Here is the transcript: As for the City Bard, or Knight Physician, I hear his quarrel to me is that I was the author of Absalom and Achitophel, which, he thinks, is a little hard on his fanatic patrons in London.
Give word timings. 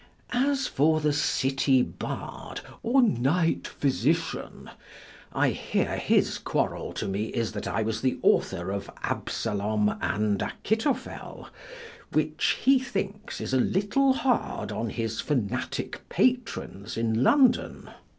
As 0.33 0.65
for 0.65 0.99
the 0.99 1.13
City 1.13 1.83
Bard, 1.83 2.61
or 2.81 3.03
Knight 3.03 3.67
Physician, 3.67 4.71
I 5.31 5.49
hear 5.49 5.95
his 5.97 6.39
quarrel 6.39 6.91
to 6.93 7.07
me 7.07 7.25
is 7.25 7.51
that 7.51 7.67
I 7.67 7.83
was 7.83 8.01
the 8.01 8.17
author 8.23 8.71
of 8.71 8.89
Absalom 9.03 9.93
and 10.01 10.41
Achitophel, 10.41 11.49
which, 12.13 12.57
he 12.63 12.79
thinks, 12.79 13.39
is 13.39 13.53
a 13.53 13.59
little 13.59 14.13
hard 14.13 14.71
on 14.71 14.89
his 14.89 15.21
fanatic 15.21 16.01
patrons 16.09 16.97
in 16.97 17.21
London. 17.23 17.87